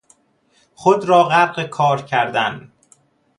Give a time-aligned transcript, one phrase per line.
[0.75, 2.71] خود را غرق کار کردن